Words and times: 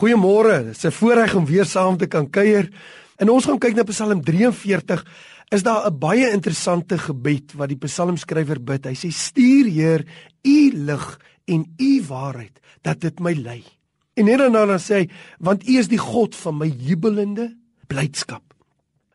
Goeiemôre. 0.00 0.64
Dit 0.64 0.76
is 0.76 0.84
'n 0.86 0.96
voorreg 0.96 1.34
om 1.34 1.44
weer 1.44 1.64
saam 1.64 1.96
te 1.96 2.06
kan 2.06 2.30
kuier. 2.30 2.70
En 3.16 3.28
ons 3.28 3.44
gaan 3.44 3.58
kyk 3.58 3.74
na 3.74 3.82
Psalm 3.82 4.24
43. 4.24 5.04
Is 5.48 5.62
daar 5.62 5.90
'n 5.90 5.98
baie 5.98 6.30
interessante 6.30 6.98
gebed 6.98 7.52
wat 7.52 7.68
die 7.68 7.76
psalmskrywer 7.76 8.64
bid. 8.64 8.86
Hy 8.86 8.94
sê: 8.94 9.10
"Stuur 9.10 9.66
Heer 9.66 10.06
U 10.42 10.70
lig 10.72 11.20
en 11.44 11.74
U 11.78 12.02
waarheid 12.08 12.60
dat 12.82 13.00
dit 13.00 13.20
my 13.20 13.32
lei." 13.32 13.62
En 14.14 14.24
net 14.24 14.38
daarna 14.38 14.66
dan 14.66 14.78
sê 14.78 14.94
hy: 14.94 15.10
"Want 15.38 15.68
U 15.68 15.78
is 15.78 15.88
die 15.88 15.98
God 15.98 16.34
van 16.34 16.56
my 16.58 16.68
jubelende 16.68 17.56
blydskap." 17.86 18.42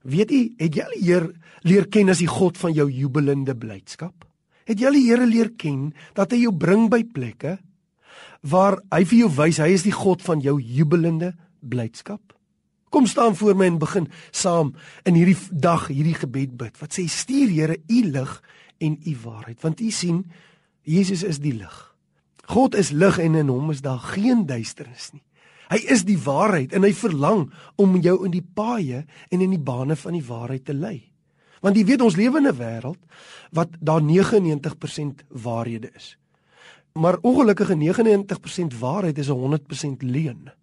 Weet 0.03 0.29
jy, 0.29 0.53
het 0.57 0.75
jy 0.75 0.81
al 0.83 0.91
die 0.91 1.05
Heer 1.05 1.31
leer 1.61 1.87
ken 1.87 2.09
as 2.09 2.19
die 2.19 2.27
God 2.27 2.57
van 2.57 2.73
jou 2.73 2.91
jubelende 2.91 3.55
blydskap? 3.55 4.25
Het 4.65 4.79
jy 4.79 4.85
al 4.85 4.93
die 4.93 5.09
Here 5.09 5.25
leer 5.25 5.49
ken 5.57 5.93
dat 6.13 6.31
hy 6.31 6.37
jou 6.37 6.53
bring 6.53 6.89
by 6.89 7.03
plekke 7.03 7.57
waar 8.41 8.79
hy 8.91 9.03
vir 9.05 9.19
jou 9.19 9.31
wys 9.37 9.57
hy 9.57 9.71
is 9.73 9.83
die 9.83 9.95
God 9.95 10.21
van 10.21 10.41
jou 10.41 10.59
jubelende 10.61 11.33
blydskap. 11.59 12.21
Kom 12.89 13.05
staan 13.05 13.35
voor 13.35 13.55
my 13.55 13.65
en 13.65 13.79
begin 13.81 14.07
saam 14.31 14.75
in 15.03 15.17
hierdie 15.17 15.37
dag 15.51 15.87
hierdie 15.87 16.15
gebed 16.15 16.57
bid. 16.57 16.77
Wat 16.79 16.93
sê 16.95 17.07
stuur 17.11 17.49
Here 17.51 17.77
u 17.87 18.01
lig 18.11 18.41
en 18.77 18.99
u 19.05 19.15
waarheid 19.23 19.61
want 19.61 19.81
u 19.81 19.91
sien 19.91 20.25
Jesus 20.85 21.23
is 21.23 21.41
die 21.41 21.55
lig. 21.57 21.95
God 22.45 22.75
is 22.75 22.91
lig 22.93 23.17
en 23.17 23.35
in 23.35 23.49
hom 23.49 23.71
is 23.73 23.81
daar 23.81 23.99
geen 24.13 24.45
duisternis 24.45 25.09
nie. 25.13 25.23
Hy 25.73 25.79
is 25.89 26.03
die 26.05 26.19
waarheid 26.21 26.75
en 26.77 26.85
hy 26.85 26.93
verlang 26.93 27.47
om 27.81 27.97
jou 27.97 28.19
in 28.27 28.35
die 28.35 28.45
paaie 28.45 29.01
en 29.33 29.41
in 29.41 29.55
die 29.55 29.61
bane 29.61 29.97
van 29.97 30.13
die 30.13 30.25
waarheid 30.25 30.65
te 30.67 30.75
lei. 30.77 30.99
Want 31.65 31.79
jy 31.79 31.85
weet 31.87 32.03
ons 32.05 32.17
lewe 32.19 32.37
in 32.37 32.47
'n 32.47 32.57
wêreld 32.57 33.01
wat 33.51 33.69
daar 33.81 34.01
99% 34.01 35.25
waarhede 35.29 35.89
is. 35.95 36.17
Maar 36.99 37.17
ongelukkige 37.21 37.75
99% 38.73 38.79
waarheid 38.79 39.17
is 39.17 39.27
100% 39.27 39.31
leuen. 39.99 40.53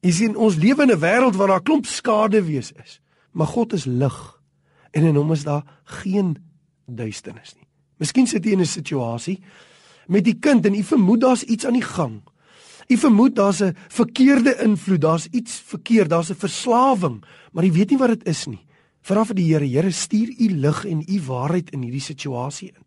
Jy 0.00 0.10
sien 0.10 0.36
ons 0.36 0.56
lewe 0.56 0.82
in 0.82 0.90
'n 0.90 0.98
wêreld 0.98 1.36
waar 1.36 1.48
daar 1.48 1.62
klomp 1.62 1.86
skade 1.86 2.42
wees 2.42 2.72
is, 2.72 3.00
maar 3.30 3.46
God 3.46 3.72
is 3.72 3.84
lig 3.84 4.42
en 4.90 5.02
in 5.02 5.14
hom 5.14 5.32
is 5.32 5.44
daar 5.44 5.64
geen 5.84 6.36
duisternis 6.86 7.54
nie. 7.54 7.66
Miskien 7.96 8.26
sit 8.26 8.44
jy 8.44 8.52
in 8.52 8.60
'n 8.60 8.66
situasie 8.66 9.42
met 10.06 10.24
die 10.24 10.38
kind 10.38 10.66
en 10.66 10.74
jy 10.74 10.84
vermoed 10.84 11.20
daar's 11.20 11.42
iets 11.42 11.66
aan 11.66 11.78
die 11.78 11.88
gang. 11.96 12.22
Jy 12.86 12.96
vermoed 12.96 13.34
daar's 13.34 13.62
'n 13.62 13.76
verkeerde 13.88 14.62
invloed, 14.62 15.00
daar's 15.00 15.26
iets 15.26 15.60
verkeerd, 15.60 16.10
daar's 16.10 16.30
'n 16.30 16.34
verslawing, 16.34 17.24
maar 17.52 17.64
jy 17.64 17.72
weet 17.72 17.90
nie 17.90 17.98
wat 17.98 18.08
dit 18.08 18.26
is 18.26 18.46
nie. 18.46 18.66
Vra 19.00 19.24
vir 19.24 19.34
die 19.34 19.52
Here, 19.52 19.66
Here 19.66 19.90
stuur 19.90 20.28
u 20.38 20.48
lig 20.48 20.84
en 20.84 21.04
u 21.08 21.20
waarheid 21.20 21.70
in 21.70 21.82
hierdie 21.82 22.00
situasie 22.00 22.68
in. 22.68 22.84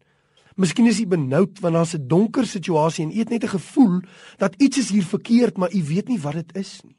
Miskien 0.56 0.88
is 0.88 1.02
jy 1.02 1.08
benoud 1.12 1.60
want 1.60 1.76
daar's 1.76 1.96
'n 1.96 2.08
donker 2.08 2.46
situasie 2.48 3.04
en 3.04 3.12
jy 3.12 3.20
het 3.20 3.30
net 3.30 3.44
'n 3.44 3.58
gevoel 3.60 4.02
dat 4.38 4.56
iets 4.58 4.78
is 4.78 4.90
hier 4.90 5.04
verkeerd, 5.04 5.58
maar 5.58 5.72
jy 5.72 5.84
weet 5.84 6.08
nie 6.08 6.20
wat 6.20 6.34
dit 6.34 6.56
is 6.56 6.82
nie. 6.84 6.96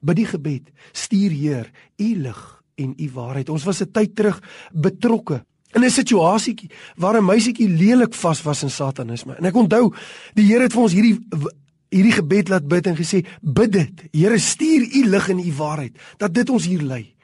Bid 0.00 0.16
die 0.16 0.26
gebed: 0.26 0.70
Stuur 0.92 1.30
Heer, 1.30 1.70
U 1.96 2.14
lig 2.16 2.62
en 2.76 2.94
U 2.96 3.10
waarheid. 3.10 3.48
Ons 3.48 3.64
was 3.64 3.80
'n 3.80 3.90
tyd 3.92 4.16
terug 4.16 4.42
betrokke 4.72 5.44
in 5.74 5.84
'n 5.84 5.90
situasietjie 5.90 6.70
waar 6.96 7.16
'n 7.16 7.24
meisietjie 7.24 7.68
lelik 7.68 8.14
vas 8.14 8.42
was 8.42 8.62
in 8.62 8.70
satanisme. 8.70 9.34
En 9.34 9.44
ek 9.44 9.56
onthou 9.56 9.94
die 10.34 10.46
Here 10.46 10.62
het 10.62 10.72
vir 10.72 10.82
ons 10.82 10.92
hierdie 10.92 11.18
hierdie 11.88 12.12
gebed 12.12 12.48
laat 12.48 12.68
bid 12.68 12.86
en 12.86 12.96
gesê: 12.96 13.26
"Bid 13.42 13.72
dit. 13.72 14.02
Here, 14.12 14.38
stuur 14.38 14.82
U 14.94 15.08
lig 15.08 15.28
en 15.28 15.38
U 15.38 15.52
waarheid 15.52 15.98
dat 16.16 16.34
dit 16.34 16.50
ons 16.50 16.66
hier 16.66 16.82
lei." 16.82 17.17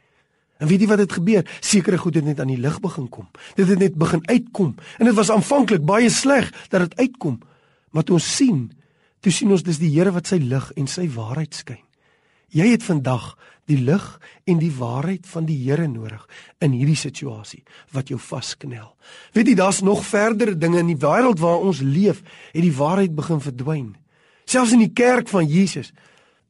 En 0.62 0.70
weet 0.70 0.84
jy 0.84 0.88
wat 0.91 1.02
het 1.02 1.12
gebeur? 1.12 1.48
Sekere 1.60 1.98
goed 1.98 2.14
het 2.14 2.24
net 2.24 2.41
aan 2.41 2.52
die 2.52 2.60
lig 2.60 2.77
begin 2.80 3.08
kom. 3.08 3.27
Dit 3.58 3.69
het 3.69 3.78
net 3.78 3.97
begin 3.98 4.22
uitkom. 4.28 4.74
En 4.98 5.11
dit 5.11 5.16
was 5.16 5.30
aanvanklik 5.30 5.83
baie 5.86 6.11
sleg 6.11 6.52
dat 6.70 6.86
dit 6.86 6.98
uitkom. 7.06 7.41
Maar 7.91 8.06
toe 8.06 8.19
ons 8.20 8.28
sien, 8.36 8.69
toe 9.20 9.33
sien 9.33 9.50
ons 9.50 9.62
dis 9.62 9.80
die 9.83 9.91
Here 9.94 10.12
wat 10.14 10.30
sy 10.30 10.38
lig 10.42 10.70
en 10.78 10.86
sy 10.91 11.08
waarheid 11.11 11.55
skyn. 11.55 11.83
Jy 12.55 12.69
het 12.70 12.86
vandag 12.86 13.33
die 13.66 13.80
lig 13.80 14.05
en 14.46 14.61
die 14.61 14.72
waarheid 14.77 15.27
van 15.27 15.46
die 15.48 15.56
Here 15.64 15.88
nodig 15.88 16.22
in 16.62 16.74
hierdie 16.77 16.98
situasie 16.98 17.62
wat 17.96 18.12
jou 18.12 18.18
vasknel. 18.20 18.92
Weet 19.34 19.50
jy, 19.50 19.56
daar's 19.58 19.83
nog 19.83 20.05
verdere 20.07 20.55
dinge 20.58 20.83
in 20.84 20.92
die 20.92 21.01
wêreld 21.01 21.42
waar 21.42 21.64
ons 21.64 21.83
leef, 21.83 22.23
het 22.52 22.62
die 22.62 22.74
waarheid 22.74 23.14
begin 23.17 23.42
verdwyn. 23.42 23.95
Selfs 24.45 24.74
in 24.77 24.84
die 24.84 24.92
kerk 24.92 25.30
van 25.33 25.48
Jesus 25.48 25.90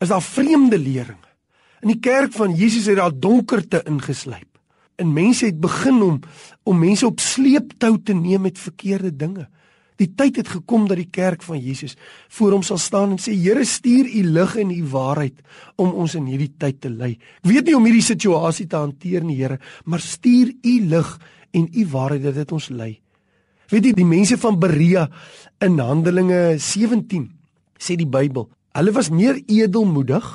is 0.03 0.11
daar 0.11 0.25
vreemde 0.25 0.79
leringe. 0.79 1.34
In 1.83 1.89
die 1.89 2.01
kerk 2.01 2.33
van 2.33 2.55
Jesus 2.55 2.87
het 2.87 3.01
daar 3.01 3.15
donkerte 3.15 3.83
ingeslyp. 3.89 4.49
En 4.97 5.13
mense 5.13 5.47
het 5.47 5.61
begin 5.61 6.03
om 6.03 6.21
om 6.63 6.79
mense 6.79 7.07
op 7.07 7.21
sleeptou 7.21 7.99
te 8.03 8.15
neem 8.15 8.41
met 8.47 8.59
verkeerde 8.59 9.17
dinge. 9.17 9.49
Die 10.01 10.11
tyd 10.11 10.41
het 10.41 10.49
gekom 10.51 10.89
dat 10.91 10.99
die 10.99 11.11
kerk 11.11 11.45
van 11.47 11.61
Jesus 11.63 11.95
voor 12.35 12.57
hom 12.57 12.65
sal 12.67 12.81
staan 12.83 13.15
en 13.15 13.21
sê 13.23 13.35
Here 13.39 13.65
stuur 13.65 14.09
u 14.11 14.23
lig 14.35 14.57
en 14.59 14.73
u 14.75 14.81
waarheid 14.91 15.39
om 15.79 15.93
ons 15.93 16.17
in 16.19 16.27
hierdie 16.27 16.51
tyd 16.59 16.81
te 16.83 16.91
lei. 16.91 17.15
Ek 17.43 17.51
weet 17.51 17.69
nie 17.69 17.77
om 17.79 17.87
hierdie 17.87 18.07
situasie 18.07 18.67
te 18.67 18.81
hanteer 18.81 19.23
nie 19.23 19.39
Here, 19.39 19.61
maar 19.85 20.03
stuur 20.03 20.51
u 20.51 20.75
lig 20.91 21.15
en 21.55 21.69
u 21.71 21.87
waarheid 21.93 22.27
dat 22.27 22.41
dit 22.41 22.57
ons 22.57 22.69
lei. 22.75 22.93
Weet 23.71 23.91
jy 23.91 23.95
die 23.97 24.09
mense 24.09 24.39
van 24.41 24.59
Berea 24.61 25.07
in 25.63 25.79
Handelinge 25.79 26.59
17 26.59 27.29
sê 27.79 27.95
die 27.99 28.09
Bybel, 28.09 28.49
hulle 28.75 28.93
was 28.97 29.13
meer 29.15 29.39
edelmoedig 29.47 30.27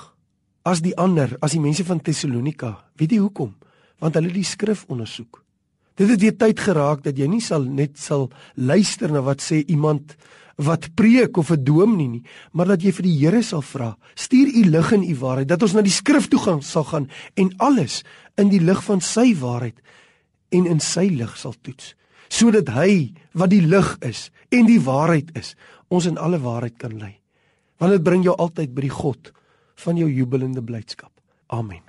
as 0.63 0.81
die 0.81 0.95
ander, 0.97 1.35
as 1.41 1.55
die 1.55 1.61
mense 1.63 1.85
van 1.87 2.01
Tessalonika. 2.03 2.75
Weet 2.99 3.15
jy 3.15 3.21
hoekom? 3.23 3.53
Want 3.99 4.15
hulle 4.15 4.31
het 4.31 4.39
die 4.39 4.47
skrif 4.47 4.85
ondersoek. 4.91 5.41
Dit 5.99 6.09
het 6.13 6.21
weer 6.21 6.35
tyd 6.39 6.59
geraak 6.63 7.03
dat 7.03 7.17
jy 7.19 7.27
nie 7.27 7.43
sal 7.43 7.63
net 7.63 7.97
sal 7.99 8.29
luister 8.55 9.11
na 9.11 9.23
wat 9.25 9.43
sê 9.43 9.63
iemand 9.67 10.15
wat 10.59 10.89
preek 10.95 11.37
of 11.37 11.51
'n 11.51 11.63
dominee 11.63 12.07
nie, 12.07 12.23
maar 12.51 12.67
dat 12.67 12.81
jy 12.81 12.91
vir 12.91 13.03
die 13.03 13.17
Here 13.19 13.41
sal 13.43 13.61
vra. 13.61 13.97
Stuur 14.15 14.47
u 14.47 14.63
lig 14.69 14.91
en 14.91 15.03
u 15.03 15.15
waarheid 15.15 15.47
dat 15.47 15.61
ons 15.61 15.73
na 15.73 15.81
die 15.81 15.91
skrif 15.91 16.27
toe 16.27 16.39
gaan 16.39 16.61
sal 16.61 16.83
gaan 16.83 17.09
en 17.35 17.53
alles 17.57 18.03
in 18.37 18.49
die 18.49 18.59
lig 18.59 18.83
van 18.83 19.01
sy 19.01 19.35
waarheid 19.35 19.79
en 20.49 20.65
in 20.65 20.79
sy 20.79 21.07
lig 21.07 21.37
sal 21.37 21.53
toets 21.61 21.95
sodat 22.29 22.69
hy 22.69 23.13
wat 23.33 23.49
die 23.49 23.65
lig 23.65 23.97
is 24.05 24.29
en 24.53 24.69
die 24.69 24.79
waarheid 24.81 25.33
is 25.37 25.55
ons 25.89 26.05
in 26.05 26.17
alle 26.21 26.39
waarheid 26.39 26.77
kan 26.77 26.93
lei. 27.01 27.15
Want 27.81 27.91
dit 27.91 28.03
bring 28.03 28.23
jou 28.23 28.35
altyd 28.37 28.73
by 28.75 28.85
die 28.85 28.93
God 28.93 29.31
van 29.79 29.97
jou 29.97 30.09
jubelende 30.11 30.63
blydskap. 30.63 31.11
Amen. 31.47 31.88